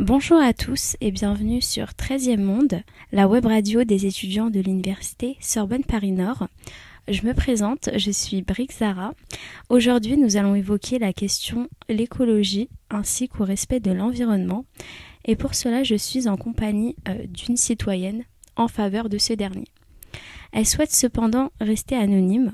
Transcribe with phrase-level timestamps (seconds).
[0.00, 2.80] Bonjour à tous et bienvenue sur 13e Monde,
[3.12, 6.48] la web radio des étudiants de l'université Sorbonne Paris Nord.
[7.06, 9.12] Je me présente, je suis Brick Zara.
[9.68, 14.64] Aujourd'hui, nous allons évoquer la question l'écologie ainsi qu'au respect de l'environnement.
[15.26, 18.24] Et pour cela, je suis en compagnie euh, d'une citoyenne
[18.56, 19.66] en faveur de ce dernier.
[20.52, 22.52] Elle souhaite cependant rester anonyme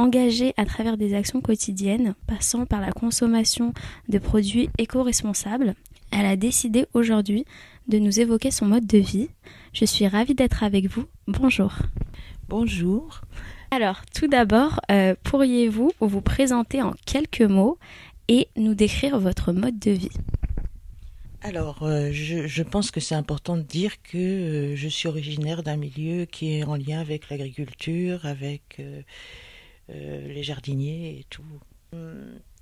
[0.00, 3.74] Engagée à travers des actions quotidiennes, passant par la consommation
[4.08, 5.74] de produits éco-responsables,
[6.10, 7.44] elle a décidé aujourd'hui
[7.88, 9.28] de nous évoquer son mode de vie.
[9.72, 11.06] Je suis ravie d'être avec vous.
[11.26, 11.74] Bonjour.
[12.48, 13.20] Bonjour.
[13.70, 17.78] Alors, tout d'abord, euh, pourriez-vous vous présenter en quelques mots
[18.26, 20.10] et nous décrire votre mode de vie?
[21.42, 25.76] Alors, euh, je, pense que c'est important de dire que euh, je suis originaire d'un
[25.76, 28.82] milieu qui est en lien avec l'agriculture, avec
[29.88, 31.42] les jardiniers et tout.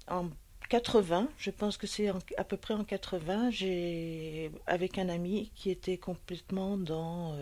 [0.08, 0.28] En
[0.68, 5.70] 80, je pense que c'est à peu près en 80, j'ai avec un ami qui
[5.70, 7.34] était complètement dans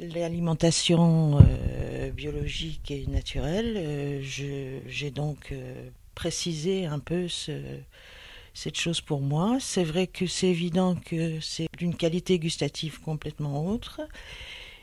[0.00, 9.20] l'alimentation euh, biologique et naturelle, euh, j'ai donc euh, précisé un peu cette chose pour
[9.20, 9.58] moi.
[9.60, 14.00] C'est vrai que c'est évident que c'est d'une qualité gustative complètement autre.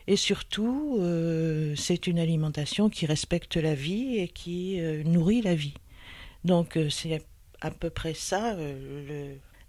[0.09, 1.02] Et surtout,
[1.75, 5.73] c'est une alimentation qui respecte la vie et qui nourrit la vie.
[6.48, 7.23] Donc c'est
[7.59, 8.56] à peu près ça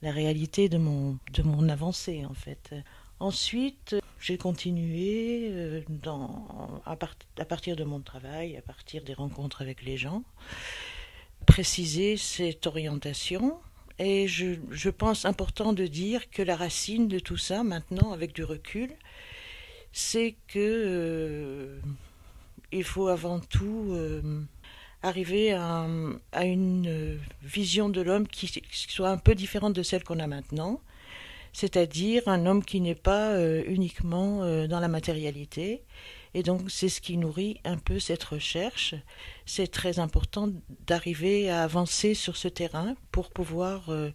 [0.00, 2.72] la réalité de mon, de mon avancée en fait.
[3.20, 5.80] Ensuite, j'ai continué euh,
[6.86, 10.22] à, partir de mon travail, à partir des rencontres avec les gens,
[11.44, 13.58] préciser cette orientation.
[13.98, 18.32] Et je, je pense important de dire que la racine de tout ça, maintenant, avec
[18.32, 18.92] du recul,
[19.92, 21.80] c'est que euh,
[22.70, 24.44] il faut avant tout euh,
[25.02, 25.86] arriver à,
[26.42, 30.80] une vision de l'homme qui, soit un peu différente de celle qu'on a maintenant
[31.52, 35.82] c'est-à-dire un homme qui n'est pas euh, uniquement euh, dans la matérialité.
[36.34, 38.94] Et donc c'est ce qui nourrit un peu cette recherche.
[39.46, 40.50] C'est très important
[40.86, 44.10] d'arriver à avancer sur ce terrain pour pouvoir euh,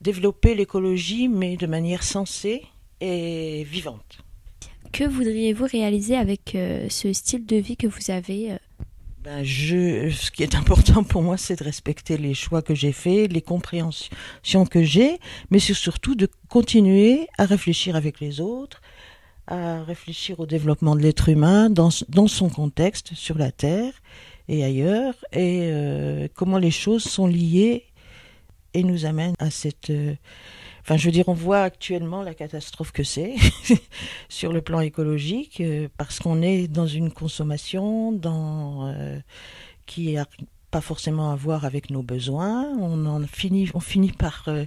[0.00, 2.66] développer l'écologie, mais de manière sensée
[3.00, 4.18] et vivante.
[4.92, 6.50] Que voudriez-vous réaliser avec
[6.90, 8.58] ce style de vie que vous avez
[9.22, 12.92] ben je, ce qui est important pour moi, c'est de respecter les choix que j'ai
[12.92, 15.18] faits, les compréhensions que j'ai,
[15.50, 18.80] mais c'est surtout de continuer à réfléchir avec les autres,
[19.46, 23.92] à réfléchir au développement de l'être humain dans, son contexte sur la Terre
[24.48, 27.84] et ailleurs, et euh, comment les choses sont liées
[28.74, 30.14] et nous amènent à cette euh,
[30.82, 33.36] Enfin, je veux dire, on voit actuellement la catastrophe que c'est
[34.28, 39.20] sur le plan écologique, euh, parce qu'on est dans une consommation euh,
[39.86, 40.26] qui n'a
[40.72, 42.66] pas forcément à voir avec nos besoins.
[42.80, 44.64] On en finit, on finit par euh,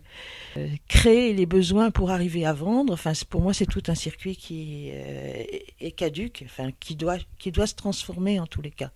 [0.87, 2.93] créer les besoins pour arriver à vendre.
[2.93, 7.67] Enfin, pour moi, c'est tout un circuit qui est caduque, enfin, qui doit, qui doit
[7.67, 8.91] se transformer en tous les cas.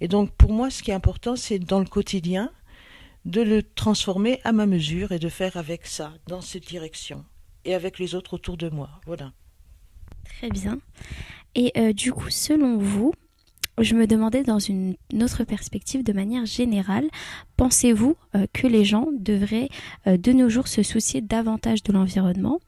[0.00, 2.50] Et donc, pour moi, ce qui est important, c'est dans le quotidien
[3.24, 7.24] de le transformer à ma mesure et de faire avec ça, dans cette direction,
[7.64, 8.90] et avec les autres autour de moi.
[9.06, 9.32] Voilà.
[10.24, 10.78] Très bien.
[11.54, 13.12] Et euh, du coup, selon vous,
[13.80, 17.08] je me demandais dans une autre perspective, de manière générale,
[17.56, 19.68] pensez-vous euh, que les gens devraient
[20.06, 22.60] euh, de nos jours se soucier davantage de l'environnement?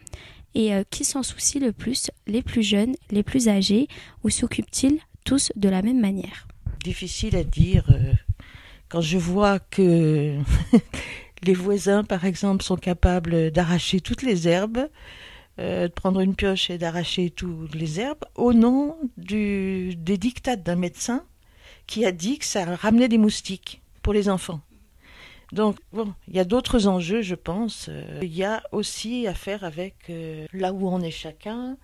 [0.59, 3.89] Et qui s'en soucie le plus Les plus jeunes, les plus âgés
[4.25, 6.49] Ou s'occupent-ils tous de la même manière?
[6.83, 7.85] Difficile à dire
[8.89, 10.39] quand je vois que
[11.43, 14.89] les voisins, par exemple, sont capables d'arracher toutes les herbes,
[15.59, 20.77] euh, de prendre une pioche et d'arracher toutes les herbes, au nom des dictats d'un
[20.77, 21.25] médecin
[21.87, 24.61] qui a dit que ça ramenait des moustiques pour les enfants.
[25.53, 27.87] Donc, bon, il y a d'autres enjeux, je pense.
[27.89, 31.77] Euh, il y a aussi à faire avec euh, là où on est chacun,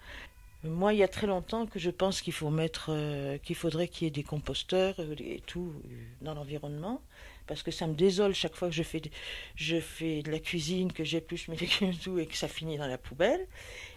[0.65, 3.89] moi, il y a très longtemps que je pense qu'il faut mettre, euh, qu'il faudrait
[3.89, 7.03] qu'il y ait des composteurs euh, et tout euh, dans l'environnement,
[7.49, 9.11] parce que ça me désole chaque fois que je fais, de,
[9.56, 12.79] je fais de la cuisine, que j'épluche mes légumes et tout, et que ça finit
[12.79, 13.47] dans la poubelle.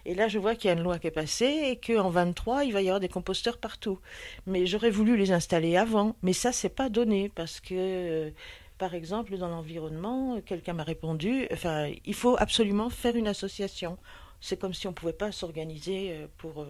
[0.06, 2.64] Et là, je vois qu'il y a une loi qui est passée et qu'en 23,
[2.66, 4.00] il va y avoir des composteurs partout.
[4.48, 8.32] Mais j'aurais voulu les installer avant, mais ça, c'est pas donné, parce que
[8.78, 13.98] par exemple, dans l'environnement, quelqu'un m'a répondu, enfin, il faut absolument faire une association
[14.46, 16.68] c'est comme si on ne pouvait pas s'organiser euh, pour, euh,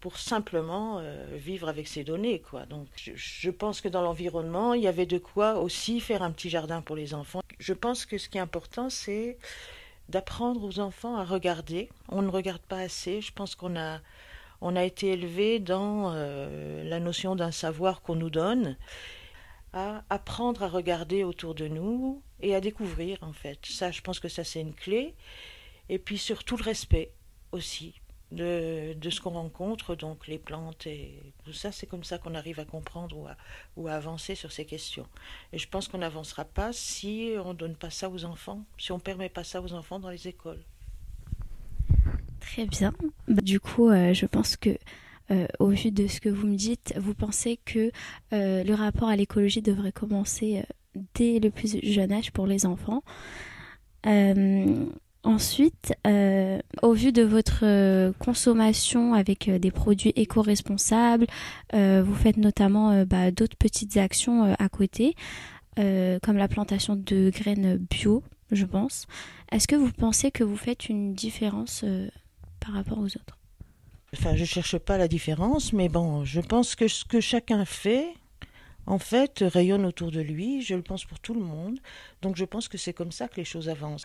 [0.00, 2.40] pour simplement euh, vivre avec ces données.
[2.40, 2.66] Quoi.
[2.66, 6.50] Donc, je, pense que dans l'environnement, il y avait de quoi aussi faire un petit
[6.50, 7.42] jardin pour les enfants.
[7.60, 9.38] Je pense que ce qui est important, c'est
[10.08, 11.88] d'apprendre aux enfants à regarder.
[12.08, 13.20] On ne regarde pas assez.
[13.20, 14.00] Je pense qu'on a,
[14.60, 18.76] on a été élevé dans la notion d'un savoir qu'on nous donne,
[19.72, 23.60] à apprendre à regarder autour de nous et à découvrir en fait.
[23.62, 25.14] Ça, je pense que ça c'est une clé.
[25.90, 27.10] Et puis surtout le respect
[27.50, 28.00] aussi
[28.30, 32.36] de, de ce qu'on rencontre, donc les plantes et tout ça, c'est comme ça qu'on
[32.36, 33.36] arrive à comprendre ou à,
[33.76, 35.06] ou à, avancer sur ces questions.
[35.52, 38.92] Et je pense qu'on n'avancera pas si on ne donne pas ça aux enfants, si
[38.92, 40.62] on ne permet pas ça aux enfants dans les écoles.
[42.38, 42.94] Très bien.
[43.26, 44.78] Bah, du coup, euh, je pense que
[45.32, 47.90] euh, au vu de ce que vous me dites, vous pensez que
[48.32, 50.64] euh, le rapport à l'écologie devrait commencer
[51.14, 53.02] dès le plus jeune âge pour les enfants.
[55.22, 61.26] Ensuite, euh, au vu de votre euh, consommation avec euh, des produits éco-responsables,
[61.72, 65.14] vous faites notamment bah, d'autres petites actions à côté,
[65.76, 69.06] comme la plantation de graines bio, je pense.
[69.52, 71.84] Est-ce que vous pensez que vous faites une différence
[72.58, 73.38] par rapport aux autres?
[74.14, 78.08] Enfin, je cherche pas la différence, mais bon, je pense que ce que chacun fait,
[78.86, 80.62] en fait, rayonne autour de lui.
[80.62, 81.78] Je le pense pour tout le monde.
[82.22, 84.04] Donc, je pense que c'est comme ça que les choses avancent.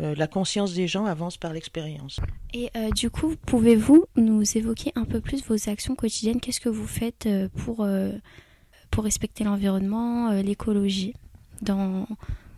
[0.00, 2.18] Euh, la conscience des gens avance par l'expérience.
[2.52, 6.40] Et euh, du coup, pouvez-vous nous évoquer un peu plus vos actions quotidiennes?
[6.40, 7.86] Qu'est-ce que vous faites euh, pour,
[8.90, 11.14] pour respecter l'environnement, l'écologie
[11.62, 12.06] dans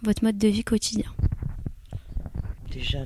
[0.03, 1.13] votre mode de vie quotidien?
[2.71, 3.05] Déjà,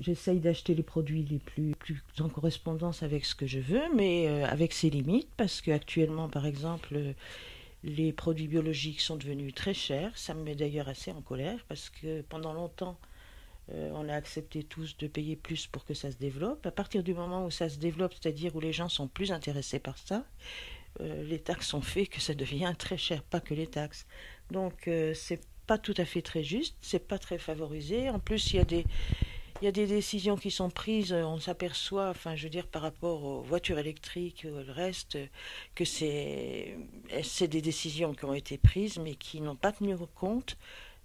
[0.00, 4.26] j'essaye d'acheter les produits les plus, plus en correspondance avec ce que je veux, mais
[4.44, 7.14] avec ses limites, parce qu'actuellement, par exemple,
[7.82, 10.16] les produits biologiques sont devenus très chers.
[10.18, 12.98] Ça me met d'ailleurs assez en colère, parce que pendant longtemps,
[13.72, 16.64] euh, on a accepté tous de payer plus pour que ça se développe.
[16.66, 19.80] À partir du moment où ça se développe, c'est-à-dire où les gens sont plus intéressés
[19.80, 20.24] par ça,
[21.00, 24.06] euh, les taxes sont faites que ça devient très cher, pas que les taxes.
[24.50, 28.08] Donc euh, c'est pas tout à fait très juste, c'est pas très favorisé.
[28.08, 28.84] En plus, il y a des
[29.62, 32.82] il y a des décisions qui sont prises, on s'aperçoit, enfin je veux dire par
[32.82, 35.16] rapport aux voitures électriques, le reste,
[35.74, 36.76] que c'est
[37.48, 40.58] des décisions qui ont été prises mais qui n'ont pas tenu compte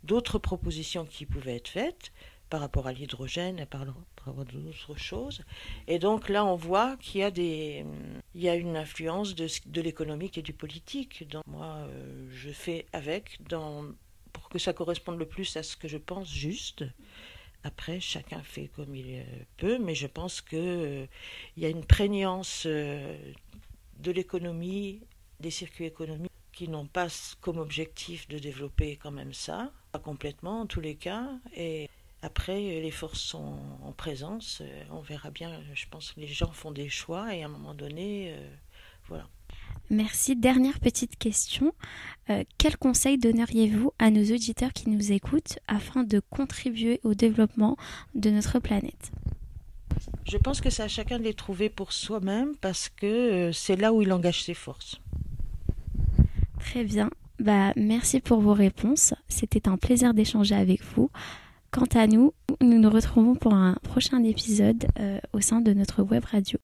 [0.03, 2.11] d'autres propositions qui pouvaient être faites
[2.51, 5.41] par rapport à l'hydrogène et par, rapport à d'autres choses.
[5.87, 11.25] Et donc là, on voit qu'il y a, une influence de, l'économique et du politique.
[11.47, 13.39] Moi, euh, je fais avec
[14.33, 16.83] pour que ça corresponde le plus à ce que je pense juste.
[17.63, 19.23] Après, chacun fait comme il euh,
[19.55, 21.05] peut, mais je pense qu'il euh,
[21.55, 24.99] y a une prégnance de l'économie,
[25.39, 27.07] des circuits économiques qui n'ont pas
[27.39, 31.89] comme objectif de développer quand même ça, pas complètement en tous les cas, et
[32.21, 34.59] après, les forces sont en présence.
[34.61, 35.59] Euh, on verra bien.
[35.73, 38.49] Je pense que les gens font des choix et à un moment donné, euh,
[39.07, 39.27] voilà.
[39.89, 40.35] Merci.
[40.35, 41.73] Dernière petite question.
[42.29, 47.75] Euh, quel conseil donneriez-vous à nos auditeurs qui nous écoutent afin de contribuer au développement
[48.13, 49.11] de notre planète?
[50.27, 53.93] Je pense que c'est à chacun de les trouver pour soi-même parce que c'est là
[53.93, 55.01] où il engage ses forces.
[56.59, 57.09] Très bien.
[57.39, 59.15] Bah, merci pour vos réponses.
[59.27, 61.09] C'était un plaisir d'échanger avec vous.
[61.71, 66.03] Quant à nous, nous nous retrouvons pour un prochain épisode euh, au sein de notre
[66.03, 66.59] web radio.